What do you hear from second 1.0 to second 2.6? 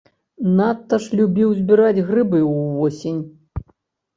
ж любіў збіраць грыбы